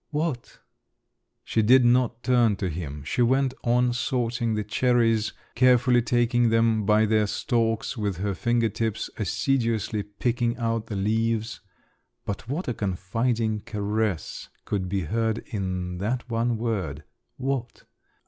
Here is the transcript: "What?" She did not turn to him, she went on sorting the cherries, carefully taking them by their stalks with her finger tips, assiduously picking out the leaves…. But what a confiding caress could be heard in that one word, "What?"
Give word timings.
"What?" 0.09 0.57
She 1.43 1.61
did 1.61 1.85
not 1.85 2.23
turn 2.23 2.55
to 2.55 2.71
him, 2.71 3.03
she 3.03 3.21
went 3.21 3.53
on 3.63 3.93
sorting 3.93 4.55
the 4.55 4.63
cherries, 4.63 5.31
carefully 5.53 6.01
taking 6.01 6.49
them 6.49 6.87
by 6.87 7.05
their 7.05 7.27
stalks 7.27 7.95
with 7.97 8.17
her 8.17 8.33
finger 8.33 8.67
tips, 8.67 9.11
assiduously 9.17 10.01
picking 10.01 10.57
out 10.57 10.87
the 10.87 10.95
leaves…. 10.95 11.59
But 12.25 12.49
what 12.49 12.67
a 12.67 12.73
confiding 12.73 13.61
caress 13.63 14.49
could 14.65 14.89
be 14.89 15.01
heard 15.01 15.43
in 15.45 15.99
that 15.99 16.27
one 16.31 16.57
word, 16.57 17.03
"What?" 17.37 17.83